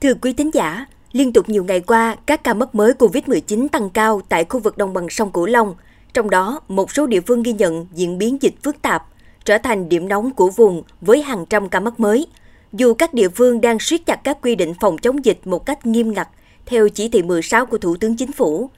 Thưa 0.00 0.14
quý 0.14 0.32
thính 0.32 0.50
giả, 0.54 0.86
liên 1.12 1.32
tục 1.32 1.48
nhiều 1.48 1.64
ngày 1.64 1.80
qua, 1.80 2.16
các 2.26 2.44
ca 2.44 2.54
mắc 2.54 2.74
mới 2.74 2.92
COVID-19 2.92 3.68
tăng 3.68 3.90
cao 3.90 4.20
tại 4.28 4.44
khu 4.44 4.60
vực 4.60 4.78
đồng 4.78 4.92
bằng 4.92 5.10
sông 5.10 5.30
Cửu 5.32 5.46
Long. 5.46 5.74
Trong 6.14 6.30
đó, 6.30 6.60
một 6.68 6.92
số 6.92 7.06
địa 7.06 7.20
phương 7.20 7.42
ghi 7.42 7.52
nhận 7.52 7.86
diễn 7.92 8.18
biến 8.18 8.38
dịch 8.40 8.54
phức 8.62 8.82
tạp, 8.82 9.06
trở 9.44 9.58
thành 9.58 9.88
điểm 9.88 10.08
nóng 10.08 10.30
của 10.30 10.50
vùng 10.50 10.82
với 11.00 11.22
hàng 11.22 11.46
trăm 11.46 11.68
ca 11.68 11.80
mắc 11.80 12.00
mới. 12.00 12.26
Dù 12.72 12.94
các 12.94 13.14
địa 13.14 13.28
phương 13.28 13.60
đang 13.60 13.78
siết 13.78 14.06
chặt 14.06 14.16
các 14.24 14.38
quy 14.42 14.54
định 14.54 14.74
phòng 14.80 14.98
chống 14.98 15.24
dịch 15.24 15.40
một 15.44 15.66
cách 15.66 15.86
nghiêm 15.86 16.12
ngặt 16.12 16.28
theo 16.66 16.88
chỉ 16.88 17.08
thị 17.08 17.22
16 17.22 17.66
của 17.66 17.78
Thủ 17.78 17.96
tướng 17.96 18.16
Chính 18.16 18.32
phủ. 18.32 18.70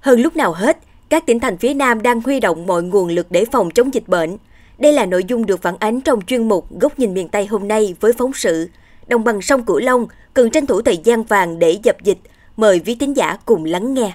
Hơn 0.00 0.20
lúc 0.20 0.36
nào 0.36 0.52
hết, 0.52 0.78
các 1.08 1.26
tỉnh 1.26 1.40
thành 1.40 1.56
phía 1.56 1.74
Nam 1.74 2.02
đang 2.02 2.20
huy 2.20 2.40
động 2.40 2.66
mọi 2.66 2.82
nguồn 2.82 3.08
lực 3.08 3.26
để 3.30 3.44
phòng 3.44 3.70
chống 3.70 3.94
dịch 3.94 4.08
bệnh. 4.08 4.36
Đây 4.78 4.92
là 4.92 5.06
nội 5.06 5.24
dung 5.28 5.46
được 5.46 5.62
phản 5.62 5.76
ánh 5.78 6.00
trong 6.00 6.20
chuyên 6.26 6.48
mục 6.48 6.80
Góc 6.80 6.98
nhìn 6.98 7.14
miền 7.14 7.28
Tây 7.28 7.46
hôm 7.46 7.68
nay 7.68 7.94
với 8.00 8.12
phóng 8.12 8.32
sự 8.34 8.68
Đồng 9.08 9.24
bằng 9.24 9.42
sông 9.42 9.64
Cửu 9.64 9.78
Long 9.78 10.06
cần 10.34 10.50
tranh 10.50 10.66
thủ 10.66 10.82
thời 10.82 10.96
gian 10.96 11.24
vàng 11.24 11.58
để 11.58 11.78
dập 11.82 11.96
dịch. 12.02 12.18
Mời 12.56 12.80
quý 12.86 12.94
tín 12.94 13.12
giả 13.12 13.36
cùng 13.44 13.64
lắng 13.64 13.94
nghe. 13.94 14.12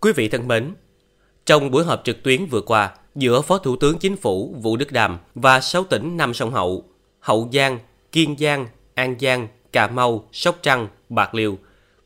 Quý 0.00 0.12
vị 0.12 0.28
thân 0.28 0.48
mến, 0.48 0.74
trong 1.46 1.70
buổi 1.70 1.84
họp 1.84 2.00
trực 2.04 2.22
tuyến 2.22 2.46
vừa 2.46 2.60
qua 2.60 2.90
giữa 3.14 3.42
Phó 3.42 3.58
Thủ 3.58 3.76
tướng 3.76 3.98
Chính 3.98 4.16
phủ 4.16 4.54
Vũ 4.62 4.76
Đức 4.76 4.92
Đàm 4.92 5.18
và 5.34 5.60
6 5.60 5.84
tỉnh 5.84 6.16
Nam 6.16 6.34
sông 6.34 6.50
Hậu, 6.50 6.84
Hậu 7.20 7.48
Giang, 7.52 7.78
Kiên 8.12 8.36
Giang, 8.38 8.66
An 8.94 9.16
Giang, 9.20 9.48
Cà 9.72 9.86
Mau, 9.86 10.28
Sóc 10.32 10.58
Trăng, 10.62 10.88
Bạc 11.08 11.34
Liêu 11.34 11.58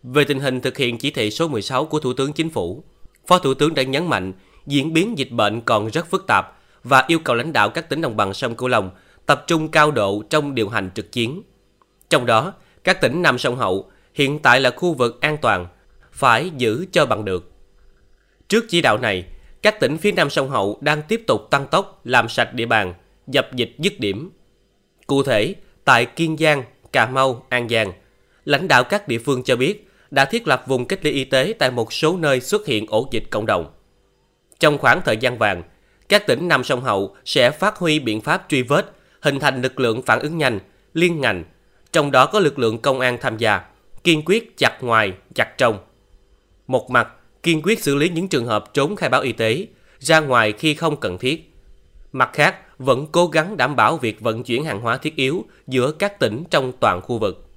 về 0.03 0.25
tình 0.25 0.41
hình 0.41 0.61
thực 0.61 0.77
hiện 0.77 0.99
chỉ 0.99 1.11
thị 1.11 1.31
số 1.31 1.49
16 1.49 1.85
của 1.85 2.01
Thủ 2.01 2.13
tướng 2.13 2.33
Chính 2.33 2.51
phủ. 2.51 2.85
Phó 3.27 3.39
Thủ 3.39 3.55
tướng 3.55 3.75
đã 3.75 3.83
nhấn 3.83 4.07
mạnh 4.07 4.33
diễn 4.67 4.93
biến 4.93 5.19
dịch 5.19 5.31
bệnh 5.31 5.61
còn 5.61 5.89
rất 5.91 6.11
phức 6.11 6.27
tạp 6.27 6.58
và 6.85 7.05
yêu 7.07 7.19
cầu 7.19 7.37
lãnh 7.37 7.53
đạo 7.53 7.71
các 7.71 7.89
tỉnh 7.89 8.01
đồng 8.01 8.17
bằng 8.17 8.35
sông 8.35 8.55
Cửu 8.55 8.69
Long 8.69 8.91
tập 9.27 9.45
trung 9.47 9.69
cao 9.69 9.91
độ 9.91 10.23
trong 10.31 10.55
điều 10.55 10.69
hành 10.69 10.91
trực 10.95 11.13
chiến. 11.13 11.43
Trong 12.11 12.27
đó, 12.27 12.53
các 12.85 13.01
tỉnh 13.01 13.23
Nam 13.23 13.39
sông 13.39 13.57
Hậu 13.57 13.91
hiện 14.15 14.39
tại 14.39 14.61
là 14.61 14.71
khu 14.71 14.95
vực 14.95 15.21
an 15.21 15.37
toàn, 15.43 15.67
phải 16.13 16.51
giữ 16.57 16.87
cho 16.93 17.07
bằng 17.07 17.25
được. 17.25 17.53
Trước 18.49 18.65
chỉ 18.69 18.81
đạo 18.81 18.99
này, 18.99 19.25
các 19.63 19.81
tỉnh 19.81 19.99
phía 19.99 20.13
Nam 20.13 20.31
sông 20.31 20.51
Hậu 20.51 20.79
đang 20.81 21.03
tiếp 21.03 21.23
tục 21.27 21.47
tăng 21.51 21.67
tốc 21.67 22.01
làm 22.05 22.29
sạch 22.29 22.55
địa 22.55 22.67
bàn, 22.67 22.95
dập 23.27 23.49
dịch 23.55 23.75
dứt 23.79 24.01
điểm. 24.01 24.31
Cụ 25.07 25.23
thể, 25.23 25.55
tại 25.85 26.07
Kiên 26.07 26.37
Giang, 26.37 26.63
Cà 26.93 27.07
Mau, 27.07 27.47
An 27.49 27.69
Giang, 27.69 27.93
lãnh 28.45 28.69
đạo 28.69 28.85
các 28.85 29.09
địa 29.09 29.19
phương 29.19 29.43
cho 29.43 29.57
biết 29.57 29.89
đã 30.11 30.25
thiết 30.25 30.49
lập 30.49 30.65
vùng 30.67 30.85
cách 30.85 31.05
ly 31.05 31.11
y 31.11 31.25
tế 31.25 31.55
tại 31.59 31.71
một 31.71 31.93
số 31.93 32.17
nơi 32.17 32.41
xuất 32.41 32.67
hiện 32.67 32.87
ổ 32.89 33.09
dịch 33.11 33.25
cộng 33.31 33.47
đồng. 33.47 33.73
Trong 34.61 34.79
khoảng 34.79 35.01
thời 35.05 35.17
gian 35.17 35.39
vàng, 35.39 35.63
các 36.09 36.27
tỉnh 36.27 36.49
Nam 36.49 36.65
sông 36.65 36.81
Hậu 36.81 37.17
sẽ 37.25 37.51
phát 37.51 37.77
huy 37.77 37.99
biện 37.99 38.21
pháp 38.21 38.47
truy 38.49 38.63
vết, 38.63 38.93
hình 39.21 39.41
thành 39.41 39.63
lực 39.63 39.81
lượng 39.81 40.03
phản 40.03 40.21
ứng 40.21 40.39
nhanh, 40.39 40.61
liên 40.95 41.21
ngành, 41.21 41.45
trong 41.93 42.11
đó 42.11 42.27
có 42.27 42.41
lực 42.41 42.59
lượng 42.59 42.79
công 42.79 43.01
an 43.01 43.19
tham 43.21 43.39
gia, 43.39 43.61
kiên 44.05 44.23
quyết 44.25 44.59
chặt 44.59 44.79
ngoài, 44.81 45.13
chặt 45.35 45.59
trong. 45.59 45.79
Một 46.67 46.91
mặt, 46.91 47.09
kiên 47.43 47.63
quyết 47.63 47.83
xử 47.83 47.95
lý 47.95 48.09
những 48.09 48.29
trường 48.29 48.47
hợp 48.47 48.75
trốn 48.75 48.97
khai 48.97 49.09
báo 49.09 49.21
y 49.21 49.33
tế, 49.33 49.67
ra 49.99 50.21
ngoài 50.21 50.53
khi 50.53 50.75
không 50.75 50.97
cần 50.97 51.19
thiết. 51.19 51.55
Mặt 52.13 52.31
khác, 52.33 52.79
vẫn 52.79 53.07
cố 53.13 53.27
gắng 53.27 53.57
đảm 53.57 53.77
bảo 53.77 53.97
việc 53.97 54.21
vận 54.21 54.43
chuyển 54.43 54.65
hàng 54.65 54.81
hóa 54.81 54.97
thiết 54.97 55.17
yếu 55.17 55.45
giữa 55.67 55.93
các 55.93 56.19
tỉnh 56.19 56.45
trong 56.51 56.73
toàn 56.81 57.01
khu 57.01 57.19
vực. 57.19 57.49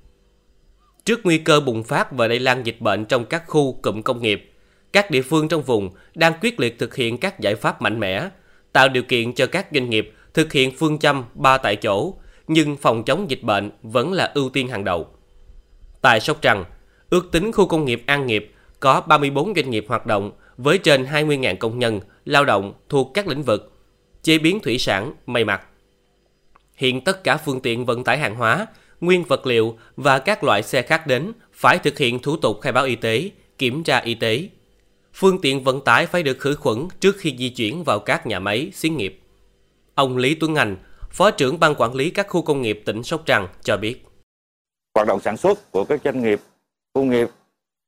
Trước 1.05 1.19
nguy 1.23 1.37
cơ 1.37 1.59
bùng 1.59 1.83
phát 1.83 2.11
và 2.11 2.27
lây 2.27 2.39
lan 2.39 2.65
dịch 2.65 2.81
bệnh 2.81 3.05
trong 3.05 3.25
các 3.25 3.43
khu 3.47 3.79
cụm 3.81 4.01
công 4.01 4.21
nghiệp, 4.21 4.53
các 4.93 5.11
địa 5.11 5.21
phương 5.21 5.47
trong 5.47 5.61
vùng 5.61 5.89
đang 6.15 6.33
quyết 6.41 6.59
liệt 6.59 6.79
thực 6.79 6.95
hiện 6.95 7.17
các 7.17 7.39
giải 7.39 7.55
pháp 7.55 7.81
mạnh 7.81 7.99
mẽ, 7.99 8.29
tạo 8.73 8.89
điều 8.89 9.03
kiện 9.03 9.33
cho 9.33 9.47
các 9.47 9.67
doanh 9.71 9.89
nghiệp 9.89 10.13
thực 10.33 10.53
hiện 10.53 10.71
phương 10.77 10.99
châm 10.99 11.23
ba 11.33 11.57
tại 11.57 11.75
chỗ, 11.75 12.13
nhưng 12.47 12.77
phòng 12.77 13.03
chống 13.03 13.29
dịch 13.29 13.43
bệnh 13.43 13.71
vẫn 13.81 14.13
là 14.13 14.31
ưu 14.35 14.49
tiên 14.49 14.67
hàng 14.67 14.83
đầu. 14.83 15.07
Tại 16.01 16.19
Sóc 16.19 16.41
Trăng, 16.41 16.65
ước 17.09 17.31
tính 17.31 17.51
khu 17.51 17.67
công 17.67 17.85
nghiệp 17.85 18.03
An 18.05 18.27
Nghiệp 18.27 18.51
có 18.79 19.01
34 19.01 19.53
doanh 19.55 19.69
nghiệp 19.69 19.85
hoạt 19.87 20.05
động 20.05 20.31
với 20.57 20.77
trên 20.77 21.03
20.000 21.03 21.55
công 21.55 21.79
nhân, 21.79 21.99
lao 22.25 22.45
động 22.45 22.73
thuộc 22.89 23.11
các 23.13 23.27
lĩnh 23.27 23.43
vực 23.43 23.71
chế 24.23 24.37
biến 24.37 24.59
thủy 24.59 24.77
sản, 24.77 25.13
may 25.25 25.45
mặc. 25.45 25.61
Hiện 26.75 27.01
tất 27.01 27.23
cả 27.23 27.37
phương 27.37 27.61
tiện 27.61 27.85
vận 27.85 28.03
tải 28.03 28.17
hàng 28.17 28.35
hóa, 28.35 28.67
nguyên 29.01 29.23
vật 29.23 29.47
liệu 29.47 29.77
và 29.95 30.19
các 30.19 30.43
loại 30.43 30.63
xe 30.63 30.81
khác 30.81 31.07
đến 31.07 31.31
phải 31.53 31.77
thực 31.77 31.97
hiện 31.97 32.19
thủ 32.19 32.37
tục 32.37 32.61
khai 32.61 32.73
báo 32.73 32.85
y 32.85 32.95
tế, 32.95 33.29
kiểm 33.57 33.83
tra 33.83 33.97
y 33.97 34.13
tế, 34.13 34.49
phương 35.13 35.41
tiện 35.41 35.63
vận 35.63 35.81
tải 35.81 36.05
phải 36.05 36.23
được 36.23 36.39
khử 36.39 36.55
khuẩn 36.55 36.87
trước 36.99 37.15
khi 37.19 37.35
di 37.37 37.49
chuyển 37.49 37.83
vào 37.83 37.99
các 37.99 38.27
nhà 38.27 38.39
máy, 38.39 38.71
xí 38.73 38.89
nghiệp. 38.89 39.21
Ông 39.95 40.17
Lý 40.17 40.35
Tuấn 40.35 40.55
Anh, 40.55 40.77
Phó 41.11 41.31
trưởng 41.31 41.59
ban 41.59 41.75
quản 41.75 41.95
lý 41.95 42.09
các 42.09 42.27
khu 42.29 42.41
công 42.41 42.61
nghiệp 42.61 42.81
tỉnh 42.85 43.03
Sóc 43.03 43.21
Trăng 43.25 43.47
cho 43.63 43.77
biết. 43.77 44.05
Hoạt 44.95 45.07
động 45.07 45.19
sản 45.19 45.37
xuất 45.37 45.71
của 45.71 45.85
các 45.85 46.01
doanh 46.03 46.23
nghiệp, 46.23 46.39
công 46.93 47.09
nghiệp 47.09 47.29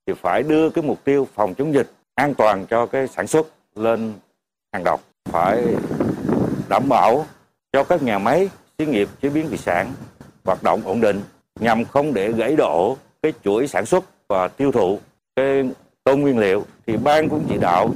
thì 0.08 0.14
phải 0.22 0.44
đưa 0.44 0.70
cái 0.70 0.84
mục 0.84 1.04
tiêu 1.04 1.28
phòng 1.34 1.56
chống 1.56 1.74
dịch 1.74 1.92
an 2.16 2.34
toàn 2.34 2.66
cho 2.70 2.86
cái 2.86 3.08
sản 3.08 3.28
xuất 3.28 3.48
lên 3.76 4.14
hàng 4.74 4.84
đầu. 4.84 5.00
Phải 5.26 5.64
đảm 6.70 6.90
bảo 6.90 7.26
cho 7.74 7.84
các 7.84 8.04
nhà 8.04 8.20
máy, 8.20 8.50
xí 8.78 8.86
nghiệp 8.86 9.10
chế 9.22 9.30
biến 9.30 9.48
thủy 9.48 9.58
sản 9.58 9.94
hoạt 10.44 10.64
động 10.64 10.82
ổn 10.86 11.02
định 11.02 11.22
nhằm 11.60 11.86
không 11.86 12.14
để 12.14 12.32
gãy 12.32 12.56
đổ 12.56 12.98
cái 13.22 13.34
chuỗi 13.44 13.68
sản 13.68 13.86
xuất 13.86 14.04
và 14.28 14.48
tiêu 14.48 14.72
thụ 14.72 15.00
cái 15.36 15.64
tôm 16.04 16.22
nguyên 16.22 16.40
liệu 16.40 16.66
thì 16.88 16.98
ban 16.98 17.30
cũng 17.30 17.46
chỉ 17.50 17.58
đạo 17.58 17.94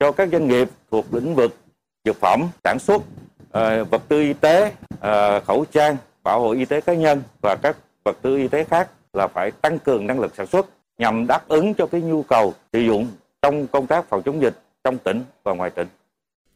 cho 0.00 0.12
các 0.12 0.28
doanh 0.32 0.48
nghiệp 0.48 0.68
thuộc 0.90 1.14
lĩnh 1.14 1.34
vực 1.34 1.56
dược 2.04 2.16
phẩm 2.20 2.48
sản 2.64 2.78
xuất 2.78 3.02
ờ, 3.50 3.84
vật 3.84 4.02
tư 4.08 4.20
y 4.20 4.32
tế 4.32 4.72
ờ, 5.00 5.40
khẩu 5.40 5.64
trang 5.64 5.96
bảo 6.22 6.40
hộ 6.40 6.50
y 6.52 6.64
tế 6.64 6.80
cá 6.80 6.94
nhân 6.94 7.22
và 7.42 7.56
các 7.62 7.76
vật 8.04 8.18
tư 8.22 8.36
y 8.36 8.48
tế 8.48 8.64
khác 8.64 8.90
là 9.12 9.26
phải 9.26 9.50
tăng 9.50 9.78
cường 9.78 10.06
năng 10.06 10.20
lực 10.20 10.34
sản 10.36 10.46
xuất 10.46 10.66
nhằm 10.98 11.26
đáp 11.26 11.48
ứng 11.48 11.74
cho 11.74 11.86
cái 11.86 12.00
nhu 12.00 12.22
cầu 12.22 12.54
sử 12.72 12.80
dụng 12.80 13.08
trong 13.42 13.66
công 13.66 13.86
tác 13.86 14.08
phòng 14.08 14.22
chống 14.22 14.42
dịch 14.42 14.54
trong 14.84 14.98
tỉnh 14.98 15.22
và 15.42 15.52
ngoài 15.52 15.70
tỉnh. 15.70 15.88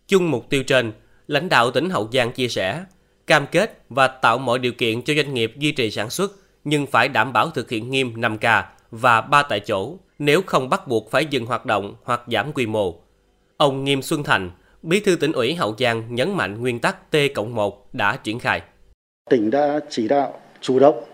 Chung 0.07 0.31
mục 0.31 0.51
tiêu 0.51 0.63
trên, 0.63 0.93
lãnh 1.27 1.49
đạo 1.49 1.71
tỉnh 1.71 1.91
Hậu 1.91 2.09
Giang 2.13 2.33
chia 2.33 2.49
sẻ, 2.49 2.85
cam 3.27 3.47
kết 3.47 3.83
và 3.89 4.09
tạo 4.09 4.39
mọi 4.39 4.59
điều 4.59 4.73
kiện 4.73 5.03
cho 5.03 5.15
doanh 5.15 5.35
nghiệp 5.35 5.53
duy 5.57 5.73
trì 5.73 5.91
sản 5.91 6.11
xuất 6.11 6.33
nhưng 6.65 6.87
phải 6.87 7.09
đảm 7.09 7.33
bảo 7.33 7.51
thực 7.51 7.71
hiện 7.71 7.91
nghiêm 7.91 8.15
5K 8.15 8.63
và 8.91 9.21
ba 9.21 9.43
tại 9.43 9.61
chỗ 9.61 9.97
nếu 10.19 10.43
không 10.47 10.69
bắt 10.69 10.89
buộc 10.89 11.11
phải 11.11 11.27
dừng 11.27 11.47
hoạt 11.47 11.67
động 11.67 11.95
hoặc 12.05 12.21
giảm 12.27 12.53
quy 12.53 12.67
mô. 12.67 12.95
Ông 13.57 13.85
Nghiêm 13.85 14.03
Xuân 14.03 14.25
Thành, 14.25 14.51
Bí 14.83 15.01
thư 15.01 15.17
tỉnh 15.17 15.33
ủy 15.33 15.55
Hậu 15.55 15.75
Giang 15.79 16.15
nhấn 16.15 16.37
mạnh 16.37 16.61
nguyên 16.61 16.81
tắc 16.81 17.11
T 17.11 17.17
cộng 17.35 17.55
1 17.55 17.95
đã 17.95 18.17
triển 18.17 18.39
khai. 18.39 18.63
Tỉnh 19.31 19.51
đã 19.51 19.81
chỉ 19.91 20.09
đạo 20.09 20.41
chủ 20.61 20.79
động 20.79 21.05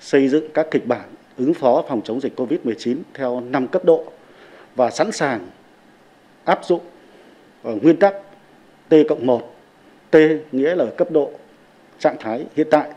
xây 0.00 0.28
dựng 0.28 0.48
các 0.54 0.66
kịch 0.70 0.86
bản 0.86 1.14
ứng 1.36 1.54
phó 1.54 1.84
phòng 1.88 2.00
chống 2.04 2.20
dịch 2.20 2.40
COVID-19 2.40 2.96
theo 3.14 3.40
5 3.40 3.68
cấp 3.68 3.84
độ 3.84 4.04
và 4.76 4.90
sẵn 4.90 5.12
sàng 5.12 5.48
áp 6.44 6.60
dụng 6.64 6.80
ở 7.62 7.74
nguyên 7.74 7.96
tắc 7.96 8.14
T 8.88 8.94
cộng 9.08 9.26
1. 9.26 9.54
T 10.10 10.16
nghĩa 10.52 10.74
là 10.74 10.86
cấp 10.96 11.10
độ 11.10 11.30
trạng 11.98 12.16
thái 12.20 12.46
hiện 12.56 12.66
tại 12.70 12.90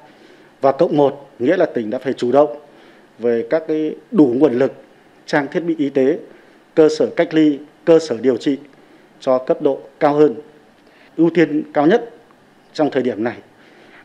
và 0.62 0.72
cộng 0.72 0.98
1 0.98 1.30
nghĩa 1.40 1.58
là 1.58 1.66
tỉnh 1.66 1.90
đã 1.90 2.00
phải 2.00 2.14
chủ 2.14 2.32
động 2.32 2.58
về 3.20 3.48
các 3.50 3.64
cái 3.68 3.96
đủ 4.12 4.34
nguồn 4.38 4.54
lực 4.54 4.74
trang 5.26 5.48
thiết 5.52 5.60
bị 5.60 5.76
y 5.78 5.90
tế, 5.90 6.20
cơ 6.76 6.90
sở 6.98 7.10
cách 7.16 7.34
ly, 7.34 7.60
cơ 7.86 8.00
sở 8.00 8.18
điều 8.22 8.38
trị 8.38 8.58
cho 9.20 9.38
cấp 9.38 9.62
độ 9.62 9.80
cao 10.00 10.14
hơn. 10.14 10.36
Ưu 11.18 11.30
tiên 11.34 11.64
cao 11.74 11.88
nhất 11.88 12.10
trong 12.74 12.90
thời 12.92 13.04
điểm 13.04 13.24
này 13.24 13.38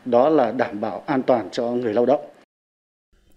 đó 0.05 0.29
là 0.29 0.51
đảm 0.51 0.81
bảo 0.81 1.03
an 1.07 1.23
toàn 1.23 1.49
cho 1.51 1.63
người 1.63 1.93
lao 1.93 2.05
động. 2.05 2.21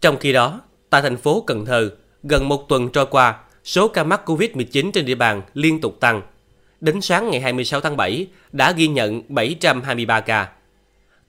Trong 0.00 0.16
khi 0.16 0.32
đó, 0.32 0.60
tại 0.90 1.02
thành 1.02 1.16
phố 1.16 1.40
Cần 1.46 1.66
Thơ, 1.66 1.90
gần 2.22 2.48
một 2.48 2.68
tuần 2.68 2.88
trôi 2.92 3.06
qua, 3.06 3.40
số 3.64 3.88
ca 3.88 4.04
mắc 4.04 4.20
COVID-19 4.26 4.90
trên 4.92 5.04
địa 5.04 5.14
bàn 5.14 5.42
liên 5.54 5.80
tục 5.80 6.00
tăng. 6.00 6.22
Đến 6.80 7.00
sáng 7.00 7.30
ngày 7.30 7.40
26 7.40 7.80
tháng 7.80 7.96
7 7.96 8.26
đã 8.52 8.72
ghi 8.72 8.88
nhận 8.88 9.22
723 9.28 10.20
ca. 10.20 10.52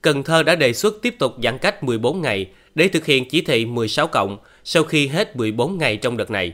Cần 0.02 0.22
Thơ 0.22 0.42
đã 0.42 0.54
đề 0.54 0.72
xuất 0.72 0.94
tiếp 1.02 1.16
tục 1.18 1.32
giãn 1.42 1.58
cách 1.58 1.82
14 1.84 2.22
ngày 2.22 2.50
để 2.74 2.88
thực 2.88 3.06
hiện 3.06 3.28
chỉ 3.28 3.40
thị 3.40 3.66
16 3.66 4.06
cộng 4.06 4.38
sau 4.64 4.82
khi 4.82 5.06
hết 5.06 5.36
14 5.36 5.78
ngày 5.78 5.96
trong 5.96 6.16
đợt 6.16 6.30
này. 6.30 6.52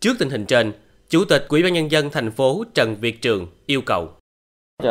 Trước 0.00 0.16
tình 0.18 0.30
hình 0.30 0.46
trên, 0.46 0.72
Chủ 1.08 1.24
tịch 1.24 1.46
Ủy 1.48 1.62
ban 1.62 1.72
nhân 1.72 1.90
dân 1.90 2.10
thành 2.10 2.30
phố 2.30 2.64
Trần 2.74 2.96
Việt 3.00 3.22
Trường 3.22 3.46
yêu 3.66 3.80
cầu 3.80 4.10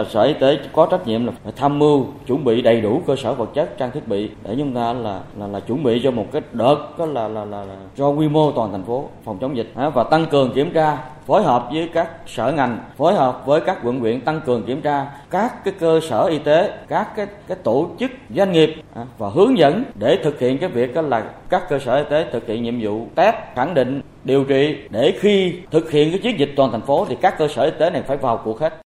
Sở 0.09 0.23
Y 0.23 0.33
tế 0.33 0.59
có 0.73 0.87
trách 0.91 1.07
nhiệm 1.07 1.25
là 1.25 1.31
phải 1.43 1.53
tham 1.55 1.79
mưu 1.79 2.05
chuẩn 2.27 2.43
bị 2.43 2.61
đầy 2.61 2.81
đủ 2.81 3.01
cơ 3.07 3.15
sở 3.15 3.33
vật 3.33 3.49
chất 3.53 3.77
trang 3.77 3.91
thiết 3.91 4.07
bị 4.07 4.29
để 4.43 4.55
chúng 4.57 4.73
ta 4.73 4.93
là 4.93 5.21
là, 5.39 5.47
là 5.47 5.59
chuẩn 5.59 5.83
bị 5.83 6.01
cho 6.03 6.11
một 6.11 6.25
cái 6.31 6.41
đợt 6.51 6.75
đó 6.97 7.05
là, 7.05 7.27
là 7.27 7.45
là 7.45 7.63
là 7.63 7.75
cho 7.97 8.09
quy 8.09 8.27
mô 8.27 8.51
toàn 8.51 8.71
thành 8.71 8.83
phố 8.83 9.09
phòng 9.23 9.37
chống 9.41 9.57
dịch. 9.57 9.71
Và 9.93 10.03
tăng 10.03 10.25
cường 10.25 10.51
kiểm 10.53 10.71
tra 10.73 10.97
phối 11.25 11.43
hợp 11.43 11.67
với 11.73 11.89
các 11.93 12.09
sở 12.27 12.51
ngành 12.51 12.79
phối 12.97 13.13
hợp 13.13 13.45
với 13.45 13.61
các 13.61 13.77
quận 13.83 13.99
huyện 13.99 14.21
tăng 14.21 14.41
cường 14.45 14.63
kiểm 14.63 14.81
tra 14.81 15.05
các 15.29 15.63
cái 15.63 15.73
cơ 15.79 15.99
sở 16.09 16.25
y 16.25 16.39
tế 16.39 16.71
các 16.87 17.15
cái 17.15 17.27
cái 17.47 17.57
tổ 17.63 17.87
chức 17.99 18.11
doanh 18.35 18.51
nghiệp 18.51 18.75
và 19.17 19.29
hướng 19.29 19.57
dẫn 19.57 19.83
để 19.95 20.19
thực 20.23 20.39
hiện 20.39 20.57
cái 20.57 20.69
việc 20.69 20.93
đó 20.93 21.01
là 21.01 21.23
các 21.49 21.69
cơ 21.69 21.79
sở 21.79 21.95
y 21.95 22.03
tế 22.09 22.25
thực 22.31 22.47
hiện 22.47 22.63
nhiệm 22.63 22.81
vụ 22.81 23.07
test 23.15 23.35
khẳng 23.55 23.73
định 23.73 24.01
điều 24.23 24.43
trị 24.43 24.75
để 24.89 25.13
khi 25.19 25.53
thực 25.71 25.91
hiện 25.91 26.11
cái 26.11 26.19
chiến 26.19 26.39
dịch 26.39 26.53
toàn 26.55 26.71
thành 26.71 26.81
phố 26.81 27.05
thì 27.09 27.17
các 27.21 27.37
cơ 27.37 27.47
sở 27.47 27.63
y 27.63 27.71
tế 27.79 27.89
này 27.89 28.01
phải 28.01 28.17
vào 28.17 28.41
cuộc 28.45 28.59
hết 28.59 28.82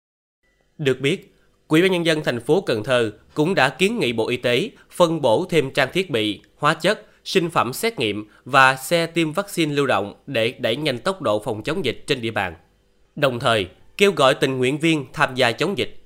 được 0.81 0.99
biết, 0.99 1.35
Quỹ 1.67 1.81
ban 1.81 1.91
nhân 1.91 2.05
dân 2.05 2.23
thành 2.23 2.39
phố 2.39 2.61
Cần 2.61 2.83
Thơ 2.83 3.11
cũng 3.33 3.55
đã 3.55 3.69
kiến 3.69 3.99
nghị 3.99 4.13
Bộ 4.13 4.27
Y 4.27 4.37
tế 4.37 4.69
phân 4.91 5.21
bổ 5.21 5.45
thêm 5.49 5.71
trang 5.71 5.89
thiết 5.93 6.09
bị, 6.09 6.41
hóa 6.57 6.73
chất, 6.73 7.05
sinh 7.23 7.49
phẩm 7.49 7.73
xét 7.73 7.99
nghiệm 7.99 8.27
và 8.45 8.75
xe 8.75 9.05
tiêm 9.05 9.31
vaccine 9.31 9.73
lưu 9.73 9.85
động 9.85 10.13
để 10.27 10.53
đẩy 10.59 10.75
nhanh 10.75 10.97
tốc 10.97 11.21
độ 11.21 11.39
phòng 11.39 11.63
chống 11.63 11.85
dịch 11.85 12.03
trên 12.07 12.21
địa 12.21 12.31
bàn. 12.31 12.55
Đồng 13.15 13.39
thời, 13.39 13.67
kêu 13.97 14.11
gọi 14.11 14.33
tình 14.33 14.57
nguyện 14.57 14.79
viên 14.79 15.05
tham 15.13 15.35
gia 15.35 15.51
chống 15.51 15.77
dịch. 15.77 16.03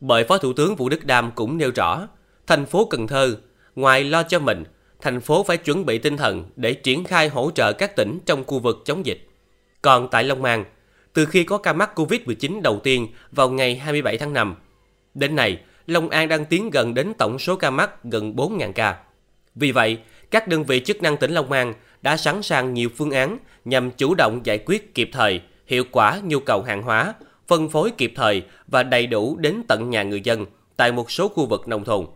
Bởi 0.00 0.24
Phó 0.24 0.38
Thủ 0.38 0.52
tướng 0.52 0.76
Vũ 0.76 0.88
Đức 0.88 1.04
Đam 1.04 1.30
cũng 1.34 1.58
nêu 1.58 1.70
rõ, 1.74 2.08
thành 2.46 2.66
phố 2.66 2.84
Cần 2.84 3.06
Thơ, 3.06 3.36
ngoài 3.74 4.04
lo 4.04 4.22
cho 4.22 4.38
mình, 4.38 4.64
thành 5.00 5.20
phố 5.20 5.42
phải 5.42 5.56
chuẩn 5.56 5.86
bị 5.86 5.98
tinh 5.98 6.16
thần 6.16 6.44
để 6.56 6.74
triển 6.74 7.04
khai 7.04 7.28
hỗ 7.28 7.50
trợ 7.50 7.72
các 7.72 7.96
tỉnh 7.96 8.18
trong 8.26 8.44
khu 8.44 8.58
vực 8.58 8.82
chống 8.84 9.06
dịch. 9.06 9.28
Còn 9.82 10.08
tại 10.10 10.24
Long 10.24 10.44
An, 10.44 10.64
từ 11.12 11.26
khi 11.26 11.44
có 11.44 11.58
ca 11.58 11.72
mắc 11.72 11.98
COVID-19 11.98 12.62
đầu 12.62 12.80
tiên 12.84 13.08
vào 13.32 13.50
ngày 13.50 13.76
27 13.76 14.18
tháng 14.18 14.32
5, 14.32 14.54
đến 15.14 15.36
nay, 15.36 15.58
Long 15.86 16.08
An 16.08 16.28
đang 16.28 16.44
tiến 16.44 16.70
gần 16.70 16.94
đến 16.94 17.12
tổng 17.18 17.38
số 17.38 17.56
ca 17.56 17.70
mắc 17.70 18.04
gần 18.04 18.36
4.000 18.36 18.72
ca. 18.72 18.96
Vì 19.54 19.72
vậy, 19.72 19.98
các 20.30 20.48
đơn 20.48 20.64
vị 20.64 20.80
chức 20.84 21.02
năng 21.02 21.16
tỉnh 21.16 21.30
Long 21.30 21.52
An 21.52 21.74
đã 22.02 22.16
sẵn 22.16 22.42
sàng 22.42 22.74
nhiều 22.74 22.88
phương 22.96 23.10
án 23.10 23.38
nhằm 23.64 23.90
chủ 23.90 24.14
động 24.14 24.40
giải 24.44 24.58
quyết 24.58 24.94
kịp 24.94 25.10
thời, 25.12 25.40
hiệu 25.66 25.84
quả 25.90 26.20
nhu 26.24 26.40
cầu 26.40 26.62
hàng 26.62 26.82
hóa, 26.82 27.14
phân 27.48 27.68
phối 27.68 27.90
kịp 27.90 28.12
thời 28.16 28.42
và 28.66 28.82
đầy 28.82 29.06
đủ 29.06 29.36
đến 29.36 29.62
tận 29.68 29.90
nhà 29.90 30.02
người 30.02 30.20
dân 30.20 30.46
tại 30.76 30.92
một 30.92 31.10
số 31.10 31.28
khu 31.28 31.46
vực 31.46 31.68
nông 31.68 31.84
thôn. 31.84 32.06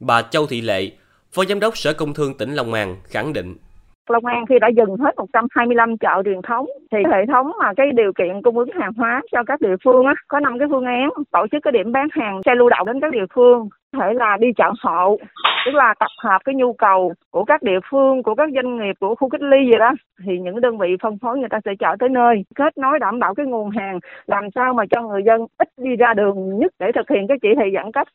Bà 0.00 0.22
Châu 0.22 0.46
Thị 0.46 0.60
Lệ, 0.60 0.90
Phó 1.32 1.44
Giám 1.44 1.60
đốc 1.60 1.78
Sở 1.78 1.92
Công 1.92 2.14
Thương 2.14 2.38
tỉnh 2.38 2.54
Long 2.54 2.72
An 2.72 2.96
khẳng 3.04 3.32
định. 3.32 3.56
Long 4.10 4.26
An 4.26 4.46
khi 4.46 4.58
đã 4.60 4.68
dừng 4.68 4.96
hết 4.96 5.16
125 5.16 5.98
chợ 5.98 6.22
truyền 6.24 6.42
thống 6.42 6.66
thì 6.92 6.98
hệ 7.12 7.26
thống 7.26 7.52
mà 7.58 7.72
cái 7.76 7.86
điều 7.94 8.12
kiện 8.12 8.42
cung 8.42 8.58
ứng 8.58 8.70
hàng 8.80 8.92
hóa 8.96 9.22
cho 9.32 9.42
các 9.46 9.60
địa 9.60 9.76
phương 9.84 10.06
á 10.06 10.14
có 10.28 10.40
năm 10.40 10.58
cái 10.58 10.68
phương 10.70 10.84
án 10.84 11.08
tổ 11.32 11.46
chức 11.52 11.62
cái 11.62 11.72
điểm 11.72 11.92
bán 11.92 12.08
hàng 12.12 12.40
xe 12.46 12.54
lưu 12.54 12.68
động 12.68 12.86
đến 12.86 13.00
các 13.00 13.10
địa 13.12 13.26
phương 13.34 13.68
thể 13.92 14.14
là 14.14 14.36
đi 14.40 14.48
chợ 14.56 14.70
hộ 14.82 15.18
tức 15.66 15.74
là 15.74 15.94
tập 16.00 16.10
hợp 16.24 16.38
cái 16.44 16.54
nhu 16.54 16.72
cầu 16.72 17.14
của 17.30 17.44
các 17.44 17.62
địa 17.62 17.78
phương 17.90 18.22
của 18.22 18.34
các 18.34 18.48
doanh 18.54 18.78
nghiệp 18.78 18.96
của 19.00 19.14
khu 19.14 19.28
cách 19.28 19.42
ly 19.42 19.58
gì 19.66 19.78
đó 19.78 19.92
thì 20.24 20.38
những 20.38 20.60
đơn 20.60 20.78
vị 20.78 20.88
phân 21.02 21.18
phối 21.18 21.38
người 21.38 21.48
ta 21.48 21.58
sẽ 21.64 21.70
chở 21.78 21.96
tới 21.98 22.08
nơi 22.08 22.44
kết 22.54 22.78
nối 22.78 22.98
đảm 22.98 23.18
bảo 23.18 23.34
cái 23.34 23.46
nguồn 23.46 23.70
hàng 23.70 23.98
làm 24.26 24.44
sao 24.54 24.74
mà 24.74 24.84
cho 24.90 25.02
người 25.02 25.22
dân 25.26 25.46
ít 25.58 25.68
đi 25.76 25.96
ra 25.96 26.14
đường 26.14 26.58
nhất 26.58 26.72
để 26.78 26.86
thực 26.94 27.10
hiện 27.10 27.26
cái 27.28 27.38
chỉ 27.42 27.48
thị 27.56 27.70
giãn 27.74 27.92
cách. 27.92 28.08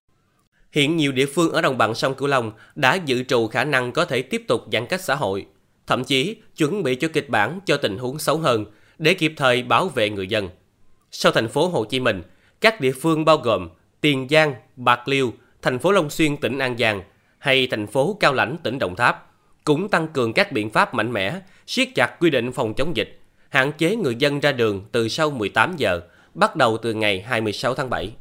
Hiện 0.72 0.96
nhiều 0.96 1.12
địa 1.12 1.26
phương 1.36 1.52
ở 1.54 1.62
đồng 1.62 1.78
bằng 1.78 1.94
sông 1.94 2.14
Cửu 2.18 2.28
Long 2.28 2.52
đã 2.76 2.96
dự 3.06 3.24
trù 3.24 3.48
khả 3.48 3.64
năng 3.64 3.92
có 3.92 4.06
thể 4.06 4.22
tiếp 4.22 4.42
tục 4.48 4.62
giãn 4.72 4.86
cách 4.90 5.02
xã 5.02 5.16
hội, 5.16 5.46
thậm 5.88 6.04
chí 6.04 6.38
chuẩn 6.58 6.84
bị 6.84 6.96
cho 6.96 7.08
kịch 7.08 7.30
bản 7.30 7.60
cho 7.66 7.78
tình 7.78 7.98
huống 7.98 8.20
xấu 8.20 8.38
hơn 8.38 8.66
để 8.98 9.14
kịp 9.14 9.34
thời 9.38 9.64
bảo 9.64 9.88
vệ 9.88 10.10
người 10.10 10.28
dân. 10.28 10.50
Sau 11.12 11.32
thành 11.32 11.50
phố 11.50 11.68
Hồ 11.68 11.86
Chí 11.86 12.00
Minh, 12.00 12.22
các 12.62 12.82
địa 12.82 12.92
phương 12.92 13.26
bao 13.26 13.38
gồm 13.38 13.70
Tiền 14.02 14.28
Giang, 14.30 14.56
Bạc 14.76 15.08
Liêu, 15.08 15.34
thành 15.62 15.80
phố 15.80 15.92
Long 15.92 16.10
Xuyên 16.10 16.38
tỉnh 16.38 16.60
An 16.60 16.78
Giang 16.78 17.02
hay 17.38 17.68
thành 17.72 17.88
phố 17.88 18.18
Cao 18.20 18.34
Lãnh 18.34 18.58
tỉnh 18.64 18.80
Đồng 18.80 18.96
Tháp 18.96 19.32
cũng 19.64 19.90
tăng 19.90 20.08
cường 20.08 20.34
các 20.34 20.52
biện 20.52 20.70
pháp 20.70 20.94
mạnh 20.94 21.12
mẽ, 21.12 21.40
siết 21.68 21.88
chặt 21.96 22.20
quy 22.20 22.30
định 22.30 22.52
phòng 22.52 22.74
chống 22.74 22.96
dịch, 22.96 23.20
hạn 23.50 23.72
chế 23.78 23.96
người 23.96 24.16
dân 24.16 24.40
ra 24.40 24.52
đường 24.52 24.86
từ 24.92 25.08
sau 25.08 25.32
18 25.32 25.76
giờ, 25.78 26.02
bắt 26.34 26.56
đầu 26.56 26.78
từ 26.78 26.94
ngày 26.94 27.22
26 27.22 27.76
tháng 27.76 27.90
7. 27.90 28.12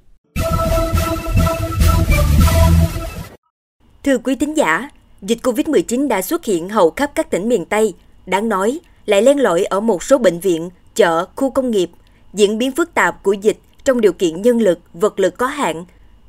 Thưa 4.04 4.18
quý 4.18 4.34
tín 4.34 4.54
giả, 4.54 4.88
dịch 5.26 5.38
COVID-19 5.42 6.08
đã 6.08 6.22
xuất 6.22 6.44
hiện 6.44 6.68
hầu 6.68 6.90
khắp 6.90 7.10
các 7.14 7.30
tỉnh 7.30 7.48
miền 7.48 7.64
Tây. 7.64 7.94
Đáng 8.26 8.48
nói, 8.48 8.80
lại 9.06 9.22
len 9.22 9.38
lỏi 9.38 9.64
ở 9.64 9.80
một 9.80 10.02
số 10.02 10.18
bệnh 10.18 10.40
viện, 10.40 10.70
chợ, 10.94 11.26
khu 11.36 11.50
công 11.50 11.70
nghiệp. 11.70 11.90
Diễn 12.34 12.58
biến 12.58 12.72
phức 12.72 12.94
tạp 12.94 13.22
của 13.22 13.32
dịch 13.32 13.58
trong 13.84 14.00
điều 14.00 14.12
kiện 14.12 14.42
nhân 14.42 14.60
lực, 14.60 14.78
vật 14.92 15.20
lực 15.20 15.36
có 15.36 15.46
hạn, 15.46 15.84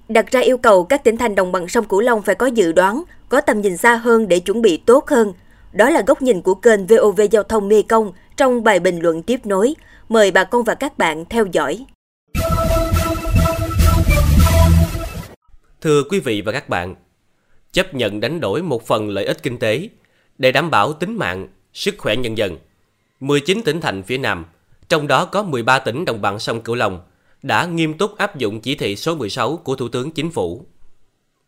đặt 0.09 0.31
ra 0.31 0.39
yêu 0.39 0.57
cầu 0.57 0.83
các 0.83 1.03
tỉnh 1.03 1.17
thành 1.17 1.35
đồng 1.35 1.51
bằng 1.51 1.67
sông 1.67 1.85
Cửu 1.85 2.01
Long 2.01 2.21
phải 2.21 2.35
có 2.35 2.45
dự 2.45 2.71
đoán, 2.71 3.03
có 3.29 3.41
tầm 3.41 3.61
nhìn 3.61 3.77
xa 3.77 3.95
hơn 3.95 4.27
để 4.27 4.39
chuẩn 4.39 4.61
bị 4.61 4.77
tốt 4.77 5.07
hơn. 5.07 5.33
Đó 5.73 5.89
là 5.89 6.03
góc 6.07 6.21
nhìn 6.21 6.41
của 6.41 6.55
kênh 6.55 6.85
VOV 6.87 7.21
Giao 7.31 7.43
thông 7.43 7.67
Mê 7.67 7.81
Công 7.81 8.11
trong 8.37 8.63
bài 8.63 8.79
bình 8.79 8.99
luận 8.99 9.23
tiếp 9.23 9.45
nối. 9.45 9.75
Mời 10.09 10.31
bà 10.31 10.43
con 10.43 10.63
và 10.63 10.75
các 10.75 10.97
bạn 10.97 11.25
theo 11.29 11.45
dõi. 11.51 11.85
Thưa 15.81 16.03
quý 16.09 16.19
vị 16.19 16.41
và 16.41 16.51
các 16.51 16.69
bạn, 16.69 16.95
chấp 17.75 17.93
nhận 17.93 18.19
đánh 18.19 18.39
đổi 18.39 18.61
một 18.61 18.87
phần 18.87 19.09
lợi 19.09 19.25
ích 19.25 19.43
kinh 19.43 19.57
tế 19.57 19.89
để 20.37 20.51
đảm 20.51 20.71
bảo 20.71 20.93
tính 20.93 21.17
mạng, 21.17 21.47
sức 21.73 21.95
khỏe 21.97 22.15
nhân 22.15 22.37
dân. 22.37 22.57
19 23.19 23.61
tỉnh 23.65 23.81
thành 23.81 24.03
phía 24.03 24.17
Nam, 24.17 24.45
trong 24.89 25.07
đó 25.07 25.25
có 25.25 25.43
13 25.43 25.79
tỉnh 25.79 26.05
đồng 26.05 26.21
bằng 26.21 26.39
sông 26.39 26.61
Cửu 26.61 26.75
Long, 26.75 26.99
đã 27.43 27.65
nghiêm 27.65 27.93
túc 27.93 28.17
áp 28.17 28.37
dụng 28.37 28.61
chỉ 28.61 28.75
thị 28.75 28.95
số 28.95 29.15
16 29.15 29.57
của 29.57 29.75
Thủ 29.75 29.87
tướng 29.87 30.11
Chính 30.11 30.31
phủ. 30.31 30.65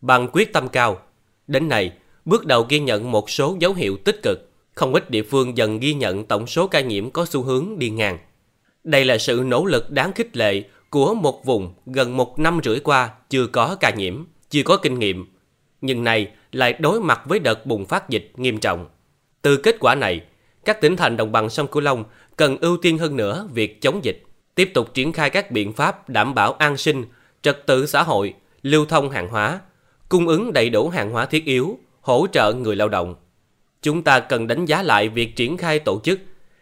Bằng 0.02 0.30
quyết 0.32 0.54
tâm 0.54 0.70
cao, 0.70 1.00
đến 1.48 1.70
nay, 1.70 1.92
bước 2.26 2.46
đầu 2.46 2.66
ghi 2.70 2.80
nhận 2.80 3.12
một 3.12 3.30
số 3.30 3.58
dấu 3.60 3.74
hiệu 3.74 3.98
tích 3.98 4.24
cực, 4.24 4.52
không 4.74 4.94
ít 4.94 5.10
địa 5.10 5.24
phương 5.24 5.58
dần 5.58 5.80
ghi 5.80 5.94
nhận 5.94 6.26
tổng 6.26 6.48
số 6.48 6.68
ca 6.68 6.82
nhiễm 6.82 7.12
có 7.12 7.26
xu 7.26 7.44
hướng 7.44 7.80
đi 7.80 7.90
ngang. 7.90 8.18
Đây 8.84 9.06
là 9.06 9.18
sự 9.18 9.44
nỗ 9.46 9.66
lực 9.66 9.92
đáng 9.92 10.12
khích 10.14 10.38
lệ 10.38 10.64
của 10.90 11.14
một 11.14 11.46
vùng 11.46 11.74
gần 11.86 12.18
một 12.18 12.40
năm 12.40 12.60
rưỡi 12.64 12.80
qua 12.80 13.10
chưa 13.30 13.48
có 13.48 13.76
ca 13.80 13.90
nhiễm, 13.90 14.24
chưa 14.50 14.64
có 14.64 14.78
kinh 14.78 15.00
nghiệm, 15.00 15.26
nhưng 15.82 16.04
nay 16.04 16.32
lại 16.52 16.74
đối 16.74 17.02
mặt 17.02 17.22
với 17.26 17.40
đợt 17.40 17.66
bùng 17.66 17.86
phát 17.86 18.10
dịch 18.10 18.32
nghiêm 18.36 18.60
trọng. 18.60 18.88
Từ 19.42 19.58
kết 19.58 19.76
quả 19.80 19.96
này, 19.96 20.22
các 20.66 20.82
tỉnh 20.82 20.96
thành 20.96 21.18
đồng 21.18 21.32
bằng 21.32 21.50
sông 21.50 21.68
Cửu 21.68 21.82
Long 21.82 22.04
cần 22.36 22.58
ưu 22.58 22.78
tiên 22.78 22.98
hơn 22.98 23.16
nữa 23.16 23.48
việc 23.54 23.82
chống 23.82 24.00
dịch, 24.04 24.24
tiếp 24.56 24.72
tục 24.74 24.94
triển 24.94 25.14
khai 25.14 25.30
các 25.30 25.52
biện 25.52 25.74
pháp 25.74 26.10
đảm 26.10 26.34
bảo 26.36 26.54
an 26.54 26.78
sinh, 26.78 27.06
trật 27.42 27.66
tự 27.66 27.86
xã 27.86 28.04
hội, 28.04 28.34
lưu 28.62 28.86
thông 28.86 29.10
hàng 29.10 29.30
hóa, 29.30 29.60
cung 30.10 30.28
ứng 30.28 30.54
đầy 30.54 30.70
đủ 30.70 30.90
hàng 30.90 31.12
hóa 31.12 31.26
thiết 31.26 31.46
yếu, 31.46 31.80
hỗ 32.02 32.28
trợ 32.32 32.54
người 32.54 32.76
lao 32.76 32.90
động. 32.90 33.16
Chúng 33.82 34.04
ta 34.04 34.20
cần 34.20 34.48
đánh 34.48 34.66
giá 34.66 34.84
lại 34.84 35.10
việc 35.10 35.36
triển 35.36 35.58
khai 35.58 35.80
tổ 35.80 36.00
chức, 36.04 36.20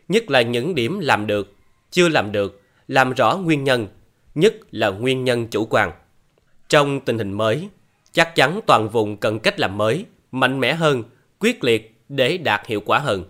nhất 0.08 0.32
là 0.32 0.42
những 0.42 0.76
điểm 0.76 1.00
làm 1.00 1.28
được, 1.28 1.54
chưa 1.92 2.10
làm 2.10 2.32
được, 2.32 2.62
làm 2.88 3.14
rõ 3.14 3.38
nguyên 3.38 3.64
nhân, 3.64 3.88
nhất 4.36 4.56
là 4.72 4.90
nguyên 4.90 5.24
nhân 5.24 5.48
chủ 5.48 5.66
quan. 5.66 5.92
Trong 6.70 7.00
tình 7.00 7.18
hình 7.18 7.34
mới, 7.34 7.70
chắc 8.16 8.36
chắn 8.36 8.60
toàn 8.66 8.90
vùng 8.90 9.18
cần 9.18 9.40
cách 9.40 9.60
làm 9.60 9.78
mới, 9.78 10.06
mạnh 10.32 10.60
mẽ 10.60 10.74
hơn, 10.74 11.04
quyết 11.40 11.64
liệt 11.64 11.96
để 12.10 12.38
đạt 12.38 12.68
hiệu 12.68 12.82
quả 12.86 13.00
hơn. 13.00 13.24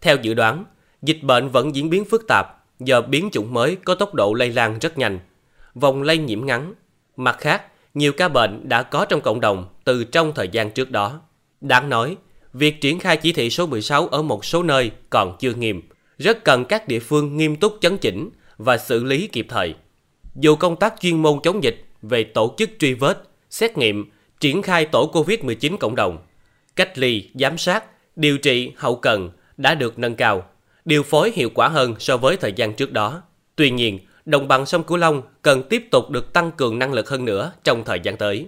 Theo 0.00 0.16
dự 0.22 0.34
đoán, 0.34 0.64
dịch 1.02 1.22
bệnh 1.22 1.48
vẫn 1.48 1.74
diễn 1.74 1.90
biến 1.90 2.04
phức 2.04 2.26
tạp 2.28 2.46
do 2.78 3.00
biến 3.00 3.28
chủng 3.32 3.54
mới 3.54 3.76
có 3.76 3.94
tốc 3.94 4.14
độ 4.14 4.34
lây 4.34 4.52
lan 4.52 4.78
rất 4.78 4.98
nhanh, 4.98 5.18
vòng 5.74 6.02
lây 6.02 6.18
nhiễm 6.18 6.46
ngắn. 6.46 6.74
Mặt 7.16 7.36
khác, 7.38 7.62
nhiều 7.94 8.12
ca 8.12 8.28
bệnh 8.28 8.68
đã 8.68 8.82
có 8.82 9.04
trong 9.04 9.20
cộng 9.20 9.40
đồng 9.40 9.66
từ 9.84 10.04
trong 10.04 10.32
thời 10.34 10.48
gian 10.48 10.70
trước 10.70 10.90
đó. 10.90 11.20
Đáng 11.60 11.88
nói, 11.88 12.16
việc 12.52 12.80
triển 12.80 12.98
khai 12.98 13.16
chỉ 13.16 13.32
thị 13.32 13.50
số 13.50 13.66
16 13.66 14.06
ở 14.06 14.22
một 14.22 14.44
số 14.44 14.62
nơi 14.62 14.90
còn 15.10 15.36
chưa 15.38 15.54
nghiêm, 15.54 15.82
rất 16.18 16.44
cần 16.44 16.64
các 16.64 16.88
địa 16.88 16.98
phương 16.98 17.36
nghiêm 17.36 17.56
túc 17.56 17.78
chấn 17.80 17.98
chỉnh 17.98 18.30
và 18.58 18.78
xử 18.78 19.04
lý 19.04 19.26
kịp 19.26 19.46
thời. 19.48 19.74
Dù 20.34 20.56
công 20.56 20.76
tác 20.76 20.94
chuyên 21.00 21.22
môn 21.22 21.40
chống 21.42 21.62
dịch 21.62 21.84
về 22.02 22.24
tổ 22.24 22.54
chức 22.58 22.70
truy 22.78 22.94
vết, 22.94 23.22
xét 23.56 23.78
nghiệm, 23.78 24.10
triển 24.40 24.62
khai 24.62 24.84
tổ 24.84 25.12
COVID-19 25.12 25.76
cộng 25.76 25.96
đồng, 25.96 26.18
cách 26.76 26.98
ly, 26.98 27.30
giám 27.34 27.58
sát, 27.58 27.84
điều 28.16 28.38
trị 28.38 28.72
hậu 28.76 28.96
cần 28.96 29.30
đã 29.56 29.74
được 29.74 29.98
nâng 29.98 30.14
cao, 30.14 30.44
điều 30.84 31.02
phối 31.02 31.32
hiệu 31.34 31.50
quả 31.54 31.68
hơn 31.68 31.94
so 31.98 32.16
với 32.16 32.36
thời 32.36 32.52
gian 32.52 32.74
trước 32.74 32.92
đó. 32.92 33.22
Tuy 33.56 33.70
nhiên, 33.70 33.98
đồng 34.24 34.48
bằng 34.48 34.66
sông 34.66 34.84
Cửu 34.84 34.96
Long 34.96 35.22
cần 35.42 35.62
tiếp 35.62 35.88
tục 35.90 36.10
được 36.10 36.32
tăng 36.32 36.52
cường 36.52 36.78
năng 36.78 36.92
lực 36.92 37.08
hơn 37.08 37.24
nữa 37.24 37.52
trong 37.64 37.84
thời 37.84 38.00
gian 38.00 38.16
tới. 38.16 38.46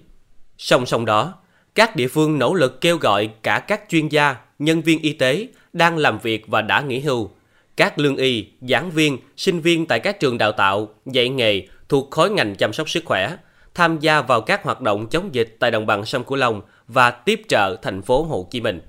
Song 0.59 0.87
song 0.87 1.05
đó, 1.05 1.35
các 1.75 1.97
địa 1.97 2.09
phương 2.09 2.39
nỗ 2.39 2.55
lực 2.55 2.81
kêu 2.81 2.97
gọi 2.97 3.31
cả 3.43 3.59
các 3.59 3.83
chuyên 3.89 4.09
gia, 4.09 4.37
nhân 4.59 4.83
viên 4.83 5.03
y 5.03 5.13
tế 5.13 5.49
đang 5.73 5.99
làm 5.99 6.19
việc 6.19 6.45
và 6.47 6.63
đã 6.63 6.81
nghỉ 6.81 7.01
hưu, 7.01 7.31
các 7.77 7.99
lương 7.99 8.17
y, 8.17 8.47
giảng 8.61 8.91
viên, 8.91 9.19
sinh 9.37 9.61
viên 9.61 9.87
tại 9.87 10.01
các 10.01 10.21
trường 10.21 10.39
đào 10.39 10.53
tạo, 10.53 10.89
dạy 11.07 11.29
nghề 11.29 11.67
thuộc 11.89 12.11
khối 12.11 12.31
ngành 12.31 12.55
chăm 12.55 12.73
sóc 12.73 12.91
sức 12.91 13.05
khỏe 13.05 13.37
tham 13.79 13.99
gia 13.99 14.21
vào 14.21 14.41
các 14.41 14.65
hoạt 14.65 14.81
động 14.81 15.07
chống 15.07 15.35
dịch 15.35 15.57
tại 15.61 15.71
đồng 15.71 15.87
bằng 15.87 16.05
sông 16.05 16.25
Cửu 16.25 16.39
Long 16.39 16.61
và 16.89 17.11
tiếp 17.11 17.43
trợ 17.49 17.77
thành 17.83 18.03
phố 18.03 18.23
Hồ 18.23 18.49
Chí 18.51 18.61
Minh. 18.61 18.81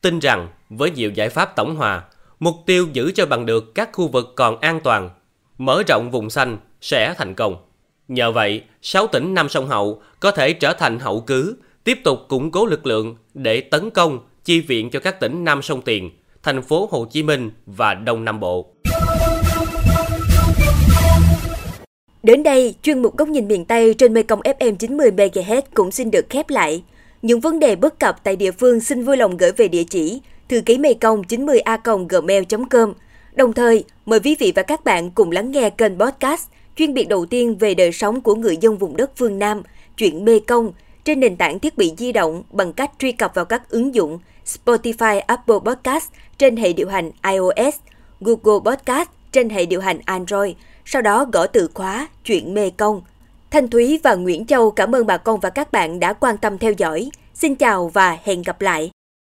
Tin 0.00 0.18
rằng 0.18 0.48
với 0.68 0.90
nhiều 0.90 1.10
giải 1.10 1.28
pháp 1.28 1.56
tổng 1.56 1.76
hòa, 1.76 2.02
mục 2.40 2.54
tiêu 2.66 2.88
giữ 2.92 3.12
cho 3.14 3.26
bằng 3.26 3.46
được 3.46 3.74
các 3.74 3.90
khu 3.92 4.08
vực 4.08 4.32
còn 4.36 4.60
an 4.60 4.80
toàn, 4.84 5.10
mở 5.58 5.82
rộng 5.88 6.10
vùng 6.10 6.30
xanh 6.30 6.58
sẽ 6.80 7.14
thành 7.18 7.34
công. 7.34 7.56
Nhờ 8.08 8.32
vậy, 8.32 8.62
6 8.82 9.06
tỉnh 9.06 9.34
Nam 9.34 9.48
sông 9.48 9.68
Hậu 9.68 10.02
có 10.20 10.30
thể 10.30 10.52
trở 10.52 10.72
thành 10.72 10.98
hậu 10.98 11.20
cứ, 11.20 11.56
tiếp 11.84 11.98
tục 12.04 12.18
củng 12.28 12.50
cố 12.50 12.66
lực 12.66 12.86
lượng 12.86 13.16
để 13.34 13.60
tấn 13.60 13.90
công, 13.90 14.18
chi 14.44 14.60
viện 14.60 14.90
cho 14.90 15.00
các 15.00 15.20
tỉnh 15.20 15.44
Nam 15.44 15.62
sông 15.62 15.82
Tiền, 15.82 16.10
thành 16.42 16.62
phố 16.62 16.88
Hồ 16.90 17.06
Chí 17.10 17.22
Minh 17.22 17.50
và 17.66 17.94
Đông 17.94 18.24
Nam 18.24 18.40
Bộ. 18.40 18.74
Đến 22.24 22.42
đây, 22.42 22.74
chuyên 22.82 23.02
mục 23.02 23.16
Góc 23.16 23.28
nhìn 23.28 23.48
miền 23.48 23.64
Tây 23.64 23.94
trên 23.94 24.14
Mekong 24.14 24.40
FM 24.40 24.76
90 24.76 25.10
MHz 25.10 25.62
cũng 25.74 25.90
xin 25.90 26.10
được 26.10 26.26
khép 26.30 26.50
lại. 26.50 26.82
Những 27.22 27.40
vấn 27.40 27.58
đề 27.58 27.76
bất 27.76 28.00
cập 28.00 28.24
tại 28.24 28.36
địa 28.36 28.50
phương 28.50 28.80
xin 28.80 29.04
vui 29.04 29.16
lòng 29.16 29.36
gửi 29.36 29.52
về 29.52 29.68
địa 29.68 29.84
chỉ 29.84 30.20
thư 30.48 30.60
ký 30.60 30.78
mekong 30.78 31.22
90a 31.22 32.06
gmail.com. 32.08 32.92
Đồng 33.34 33.52
thời, 33.52 33.84
mời 34.06 34.20
quý 34.20 34.36
vị 34.38 34.52
và 34.56 34.62
các 34.62 34.84
bạn 34.84 35.10
cùng 35.10 35.30
lắng 35.30 35.50
nghe 35.50 35.70
kênh 35.70 35.98
podcast 35.98 36.48
chuyên 36.76 36.94
biệt 36.94 37.08
đầu 37.08 37.26
tiên 37.26 37.58
về 37.58 37.74
đời 37.74 37.92
sống 37.92 38.20
của 38.20 38.34
người 38.34 38.56
dân 38.56 38.78
vùng 38.78 38.96
đất 38.96 39.10
phương 39.16 39.38
Nam, 39.38 39.62
chuyện 39.96 40.24
Mê 40.24 40.40
Công, 40.40 40.72
trên 41.04 41.20
nền 41.20 41.36
tảng 41.36 41.58
thiết 41.58 41.78
bị 41.78 41.92
di 41.98 42.12
động 42.12 42.42
bằng 42.50 42.72
cách 42.72 42.90
truy 42.98 43.12
cập 43.12 43.34
vào 43.34 43.44
các 43.44 43.70
ứng 43.70 43.94
dụng 43.94 44.18
Spotify 44.46 45.20
Apple 45.26 45.58
Podcast 45.64 46.08
trên 46.38 46.56
hệ 46.56 46.72
điều 46.72 46.88
hành 46.88 47.10
iOS, 47.32 47.74
Google 48.20 48.72
Podcast 48.72 49.08
trên 49.32 49.50
hệ 49.50 49.66
điều 49.66 49.80
hành 49.80 49.98
Android, 50.04 50.54
sau 50.84 51.02
đó 51.02 51.26
gõ 51.32 51.46
từ 51.46 51.68
khóa, 51.74 52.08
chuyện 52.24 52.54
Mê 52.54 52.70
Công. 52.70 53.02
Thanh 53.50 53.68
Thúy 53.68 54.00
và 54.02 54.14
Nguyễn 54.14 54.46
Châu 54.46 54.70
cảm 54.70 54.94
ơn 54.94 55.06
bà 55.06 55.16
con 55.16 55.40
và 55.40 55.50
các 55.50 55.72
bạn 55.72 56.00
đã 56.00 56.12
quan 56.12 56.36
tâm 56.38 56.58
theo 56.58 56.72
dõi. 56.72 57.10
Xin 57.34 57.54
chào 57.54 57.88
và 57.88 58.18
hẹn 58.24 58.42
gặp 58.42 58.60
lại! 58.60 58.90